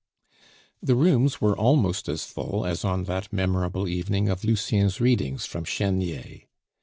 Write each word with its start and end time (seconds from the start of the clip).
The 0.81 0.95
rooms 0.95 1.39
were 1.41 1.55
almost 1.55 2.09
as 2.09 2.25
full 2.25 2.65
as 2.65 2.83
on 2.83 3.03
that 3.03 3.31
memorable 3.31 3.87
evening 3.87 4.29
of 4.29 4.43
Lucien's 4.43 4.99
readings 4.99 5.45
from 5.45 5.63
Chenier. 5.63 6.45